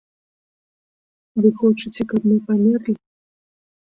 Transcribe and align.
Вы 1.43 1.49
хочаце, 1.59 2.01
каб 2.13 2.21
мы 2.31 2.35
памерлі?! 2.47 2.95